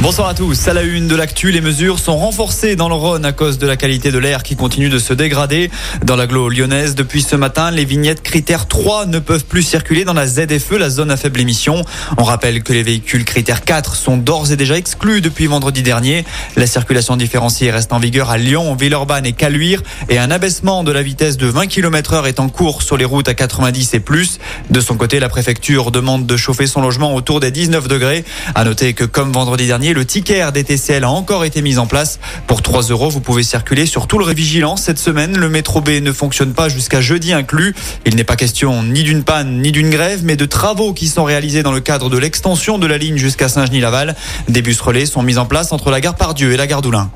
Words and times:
Bonsoir 0.00 0.28
à 0.28 0.34
tous. 0.34 0.68
À 0.68 0.74
la 0.74 0.82
une 0.82 1.06
de 1.06 1.14
l'actu, 1.14 1.50
les 1.50 1.60
mesures 1.60 2.00
sont 2.00 2.18
renforcées 2.18 2.74
dans 2.74 2.88
le 2.88 2.94
Rhône 2.94 3.24
à 3.24 3.32
cause 3.32 3.58
de 3.58 3.66
la 3.66 3.76
qualité 3.76 4.10
de 4.10 4.18
l'air 4.18 4.42
qui 4.42 4.54
continue 4.56 4.90
de 4.90 4.98
se 4.98 5.14
dégrader. 5.14 5.70
Dans 6.04 6.16
l'agglo 6.16 6.48
lyonnaise, 6.48 6.94
depuis 6.94 7.22
ce 7.22 7.36
matin, 7.36 7.70
les 7.70 7.84
vignettes 7.84 8.22
critères 8.22 8.66
3 8.66 9.06
ne 9.06 9.20
peuvent 9.20 9.44
plus 9.44 9.62
circuler 9.62 10.04
dans 10.04 10.12
la 10.12 10.26
ZFE, 10.26 10.72
la 10.72 10.90
zone 10.90 11.12
à 11.12 11.16
faible 11.16 11.40
émission. 11.40 11.84
On 12.18 12.24
rappelle 12.24 12.62
que 12.62 12.72
les 12.72 12.82
véhicules 12.82 13.24
critères 13.24 13.64
4 13.64 13.94
sont 13.94 14.16
d'ores 14.16 14.50
et 14.50 14.56
déjà 14.56 14.76
exclus 14.76 15.20
depuis 15.20 15.46
vendredi 15.46 15.82
dernier. 15.82 16.24
La 16.56 16.66
circulation 16.66 17.16
différenciée 17.16 17.70
reste 17.70 17.92
en 17.92 17.98
vigueur 17.98 18.30
à 18.30 18.36
Lyon, 18.36 18.74
Villeurbanne 18.74 19.24
et 19.24 19.32
Caluire 19.32 19.80
et 20.10 20.18
un 20.18 20.30
abaissement 20.30 20.84
de 20.84 20.92
la 20.92 21.02
vitesse 21.02 21.36
de 21.36 21.46
20 21.46 21.68
km 21.68 22.14
heure 22.14 22.26
est 22.26 22.40
en 22.40 22.48
cours 22.48 22.82
sur 22.82 22.96
les 22.96 23.06
routes 23.06 23.28
à 23.28 23.34
90 23.34 23.94
et 23.94 24.00
plus. 24.00 24.38
De 24.70 24.80
son 24.80 24.96
côté, 24.96 25.18
la 25.18 25.30
préfecture 25.30 25.92
demande 25.92 26.26
de 26.26 26.36
chauffer 26.36 26.66
son 26.66 26.82
logement 26.82 27.14
autour 27.14 27.40
des 27.40 27.52
19 27.52 27.88
degrés. 27.88 28.24
À 28.54 28.64
noter 28.64 28.92
que 28.92 29.04
comme 29.04 29.32
vendredi 29.32 29.66
dernier, 29.66 29.93
le 29.94 30.04
ticket 30.04 30.42
DTCL 30.52 31.04
a 31.04 31.10
encore 31.10 31.44
été 31.44 31.62
mis 31.62 31.78
en 31.78 31.86
place. 31.86 32.18
Pour 32.46 32.60
3 32.60 32.82
euros, 32.82 33.08
vous 33.08 33.20
pouvez 33.20 33.42
circuler 33.42 33.86
sur 33.86 34.06
tout 34.06 34.18
le 34.18 34.34
Vigilance 34.34 34.82
cette 34.82 34.98
semaine. 34.98 35.38
Le 35.38 35.48
métro 35.48 35.80
B 35.80 35.90
ne 36.02 36.12
fonctionne 36.12 36.52
pas 36.52 36.68
jusqu'à 36.68 37.00
jeudi 37.00 37.32
inclus. 37.32 37.74
Il 38.04 38.16
n'est 38.16 38.24
pas 38.24 38.36
question 38.36 38.82
ni 38.82 39.04
d'une 39.04 39.22
panne 39.22 39.62
ni 39.62 39.70
d'une 39.72 39.90
grève, 39.90 40.20
mais 40.24 40.36
de 40.36 40.44
travaux 40.44 40.92
qui 40.92 41.06
sont 41.06 41.24
réalisés 41.24 41.62
dans 41.62 41.72
le 41.72 41.80
cadre 41.80 42.10
de 42.10 42.18
l'extension 42.18 42.78
de 42.78 42.86
la 42.86 42.98
ligne 42.98 43.16
jusqu'à 43.16 43.48
Saint-Genis-Laval. 43.48 44.16
Des 44.48 44.62
bus 44.62 44.80
relais 44.80 45.06
sont 45.06 45.22
mis 45.22 45.38
en 45.38 45.46
place 45.46 45.72
entre 45.72 45.90
la 45.90 46.00
gare 46.00 46.16
Pardieu 46.16 46.52
et 46.52 46.56
la 46.56 46.66
gare 46.66 46.82
d'Oulin. 46.82 47.10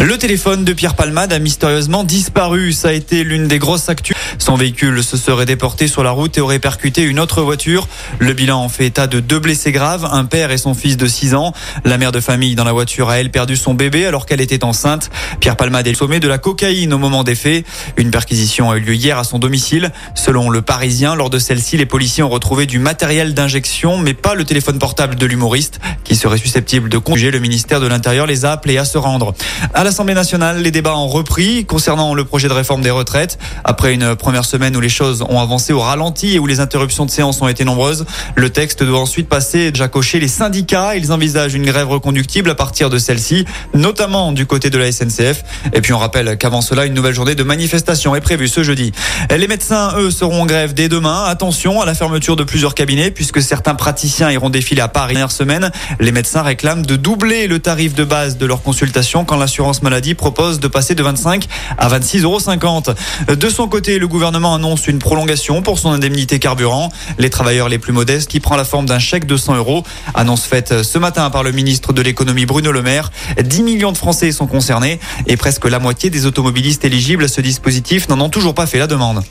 Le 0.00 0.18
téléphone 0.18 0.64
de 0.64 0.72
Pierre 0.72 0.94
Palmade 0.94 1.32
a 1.32 1.38
mystérieusement 1.38 2.02
disparu. 2.02 2.72
Ça 2.72 2.88
a 2.88 2.92
été 2.92 3.22
l'une 3.22 3.46
des 3.46 3.60
grosses 3.60 3.88
actus. 3.88 4.11
Son 4.38 4.56
véhicule 4.56 5.02
se 5.02 5.16
serait 5.16 5.46
déporté 5.46 5.88
sur 5.88 6.02
la 6.02 6.10
route 6.10 6.36
et 6.36 6.40
aurait 6.40 6.58
percuté 6.58 7.02
une 7.02 7.18
autre 7.18 7.42
voiture. 7.42 7.88
Le 8.18 8.32
bilan 8.32 8.62
en 8.62 8.68
fait 8.68 8.82
état 8.92 9.06
de 9.06 9.20
deux 9.20 9.38
blessés 9.38 9.72
graves, 9.72 10.06
un 10.10 10.24
père 10.24 10.50
et 10.50 10.58
son 10.58 10.74
fils 10.74 10.96
de 10.96 11.06
6 11.06 11.34
ans. 11.34 11.54
La 11.84 11.98
mère 11.98 12.12
de 12.12 12.20
famille 12.20 12.54
dans 12.54 12.64
la 12.64 12.72
voiture 12.72 13.08
a 13.08 13.18
elle 13.18 13.30
perdu 13.30 13.56
son 13.56 13.74
bébé 13.74 14.04
alors 14.04 14.26
qu'elle 14.26 14.40
était 14.40 14.64
enceinte. 14.64 15.10
Pierre 15.40 15.56
Palmade 15.56 15.86
est 15.86 15.94
sommet 15.94 16.20
de 16.20 16.28
la 16.28 16.38
cocaïne 16.38 16.92
au 16.92 16.98
moment 16.98 17.24
des 17.24 17.34
faits. 17.34 17.64
Une 17.96 18.10
perquisition 18.10 18.70
a 18.70 18.76
eu 18.76 18.80
lieu 18.80 18.94
hier 18.94 19.18
à 19.18 19.24
son 19.24 19.38
domicile. 19.38 19.92
Selon 20.14 20.50
le 20.50 20.62
Parisien, 20.62 21.14
lors 21.14 21.30
de 21.30 21.38
celle-ci, 21.38 21.76
les 21.76 21.86
policiers 21.86 22.22
ont 22.22 22.28
retrouvé 22.28 22.66
du 22.66 22.78
matériel 22.78 23.34
d'injection, 23.34 23.96
mais 23.98 24.14
pas 24.14 24.34
le 24.34 24.44
téléphone 24.44 24.78
portable 24.78 25.14
de 25.14 25.26
l'humoriste 25.26 25.80
qui 26.04 26.16
serait 26.16 26.38
susceptible 26.38 26.88
de 26.88 26.98
conjuger. 26.98 27.30
Le 27.30 27.38
ministère 27.38 27.80
de 27.80 27.86
l'Intérieur 27.86 28.26
les 28.26 28.44
a 28.44 28.52
appelés 28.52 28.78
à 28.78 28.84
se 28.84 28.98
rendre. 28.98 29.34
À 29.74 29.84
l'Assemblée 29.84 30.14
nationale, 30.14 30.60
les 30.60 30.70
débats 30.70 30.96
ont 30.96 31.08
repris 31.08 31.64
concernant 31.64 32.14
le 32.14 32.24
projet 32.24 32.48
de 32.48 32.52
réforme 32.52 32.82
des 32.82 32.90
retraites. 32.90 33.38
Après 33.64 33.94
une 33.94 34.16
première 34.22 34.44
semaine 34.44 34.76
où 34.76 34.80
les 34.80 34.88
choses 34.88 35.22
ont 35.28 35.40
avancé 35.40 35.72
au 35.72 35.80
ralenti 35.80 36.36
et 36.36 36.38
où 36.38 36.46
les 36.46 36.60
interruptions 36.60 37.04
de 37.04 37.10
séance 37.10 37.42
ont 37.42 37.48
été 37.48 37.64
nombreuses, 37.64 38.06
le 38.36 38.50
texte 38.50 38.84
doit 38.84 39.00
ensuite 39.00 39.28
passer 39.28 39.72
déjà 39.72 39.88
cocher 39.88 40.20
les 40.20 40.28
syndicats. 40.28 40.94
Ils 40.94 41.10
envisagent 41.10 41.54
une 41.54 41.66
grève 41.66 41.88
reconductible 41.88 42.48
à 42.48 42.54
partir 42.54 42.88
de 42.88 42.98
celle-ci, 42.98 43.44
notamment 43.74 44.30
du 44.30 44.46
côté 44.46 44.70
de 44.70 44.78
la 44.78 44.92
SNCF. 44.92 45.42
Et 45.72 45.80
puis 45.80 45.92
on 45.92 45.98
rappelle 45.98 46.38
qu'avant 46.38 46.60
cela, 46.62 46.86
une 46.86 46.94
nouvelle 46.94 47.14
journée 47.14 47.34
de 47.34 47.42
manifestation 47.42 48.14
est 48.14 48.20
prévue 48.20 48.46
ce 48.46 48.62
jeudi. 48.62 48.92
Les 49.36 49.48
médecins, 49.48 49.92
eux, 49.98 50.12
seront 50.12 50.42
en 50.42 50.46
grève 50.46 50.72
dès 50.72 50.88
demain. 50.88 51.24
Attention 51.24 51.80
à 51.80 51.84
la 51.84 51.94
fermeture 51.94 52.36
de 52.36 52.44
plusieurs 52.44 52.76
cabinets 52.76 53.10
puisque 53.10 53.42
certains 53.42 53.74
praticiens 53.74 54.30
iront 54.30 54.50
défiler 54.50 54.82
à 54.82 54.88
Paris. 54.88 55.14
Dernière 55.14 55.32
semaine, 55.32 55.72
les 55.98 56.12
médecins 56.12 56.42
réclament 56.42 56.86
de 56.86 56.94
doubler 56.94 57.48
le 57.48 57.58
tarif 57.58 57.94
de 57.94 58.04
base 58.04 58.38
de 58.38 58.46
leur 58.46 58.62
consultation 58.62 59.24
quand 59.24 59.36
l'assurance 59.36 59.82
maladie 59.82 60.14
propose 60.14 60.60
de 60.60 60.68
passer 60.68 60.94
de 60.94 61.02
25 61.02 61.48
à 61.76 61.88
26,50 61.88 62.22
euros. 62.22 63.34
De 63.34 63.48
son 63.48 63.66
côté, 63.66 63.98
le 63.98 64.11
gouvernement 64.12 64.54
annonce 64.54 64.86
une 64.86 64.98
prolongation 64.98 65.62
pour 65.62 65.78
son 65.78 65.90
indemnité 65.90 66.38
carburant. 66.38 66.92
Les 67.18 67.30
travailleurs 67.30 67.68
les 67.68 67.78
plus 67.78 67.92
modestes 67.92 68.30
qui 68.30 68.38
prend 68.38 68.56
la 68.56 68.64
forme 68.64 68.86
d'un 68.86 68.98
chèque 68.98 69.26
de 69.26 69.36
100 69.36 69.56
euros. 69.56 69.84
Annonce 70.14 70.44
faite 70.44 70.82
ce 70.82 70.98
matin 70.98 71.28
par 71.30 71.42
le 71.42 71.50
ministre 71.50 71.92
de 71.92 72.02
l'économie 72.02 72.46
Bruno 72.46 72.70
Le 72.70 72.82
Maire. 72.82 73.10
10 73.42 73.62
millions 73.62 73.90
de 73.90 73.96
Français 73.96 74.30
sont 74.30 74.46
concernés 74.46 75.00
et 75.26 75.36
presque 75.36 75.64
la 75.64 75.78
moitié 75.78 76.10
des 76.10 76.26
automobilistes 76.26 76.84
éligibles 76.84 77.24
à 77.24 77.28
ce 77.28 77.40
dispositif 77.40 78.08
n'en 78.08 78.20
ont 78.20 78.28
toujours 78.28 78.54
pas 78.54 78.66
fait 78.66 78.78
la 78.78 78.86
demande. 78.86 79.24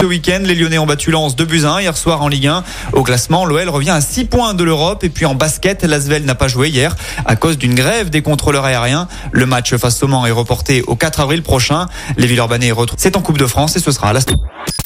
Ce 0.00 0.06
week-end, 0.06 0.40
les 0.44 0.54
Lyonnais 0.54 0.78
ont 0.78 0.86
battu 0.86 1.10
Lens 1.10 1.34
2 1.34 1.44
buts 1.44 1.64
1 1.64 1.80
hier 1.80 1.96
soir 1.96 2.22
en 2.22 2.28
Ligue 2.28 2.46
1. 2.46 2.62
Au 2.92 3.02
classement, 3.02 3.44
l'OL 3.44 3.68
revient 3.68 3.90
à 3.90 4.00
6 4.00 4.26
points 4.26 4.54
de 4.54 4.62
l'Europe. 4.62 5.02
Et 5.02 5.08
puis 5.08 5.26
en 5.26 5.34
basket, 5.34 5.82
l'Asvel 5.82 6.24
n'a 6.24 6.36
pas 6.36 6.46
joué 6.46 6.68
hier 6.68 6.94
à 7.24 7.34
cause 7.34 7.58
d'une 7.58 7.74
grève 7.74 8.08
des 8.08 8.22
contrôleurs 8.22 8.64
aériens. 8.64 9.08
Le 9.32 9.44
match 9.46 9.74
face 9.76 10.00
au 10.02 10.06
Mans 10.06 10.24
est 10.24 10.30
reporté 10.30 10.82
au 10.82 10.94
4 10.94 11.20
avril 11.20 11.42
prochain. 11.42 11.86
Les 12.16 12.28
Villeurbanais 12.28 12.70
retrouvent. 12.70 12.98
C'est 13.00 13.16
en 13.16 13.22
Coupe 13.22 13.38
de 13.38 13.46
France 13.46 13.76
et 13.76 13.80
ce 13.80 13.90
sera 13.90 14.10
à 14.10 14.12
la 14.12 14.20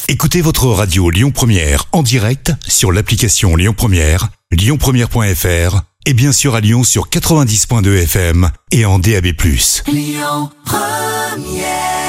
Écoutez 0.08 0.40
votre 0.40 0.66
radio 0.66 1.10
Lyon 1.10 1.30
Première 1.30 1.84
en 1.92 2.02
direct 2.02 2.52
sur 2.66 2.92
l'application 2.92 3.56
Lyon 3.56 3.74
Première, 3.76 4.28
lyonpremière.fr 4.50 5.80
et 6.06 6.14
bien 6.14 6.32
sûr 6.32 6.54
à 6.54 6.60
Lyon 6.60 6.84
sur 6.84 7.08
90.2 7.08 8.02
FM 8.02 8.50
et 8.72 8.84
en 8.84 8.98
DAB+. 8.98 9.26
Lyon 9.86 10.50
Première 10.64 12.01